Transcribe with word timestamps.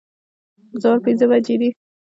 سهار 0.81 0.97
پنځه 1.05 1.25
بجې 1.31 1.55
دي 1.61 1.69